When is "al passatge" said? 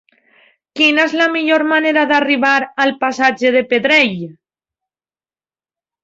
2.85-3.51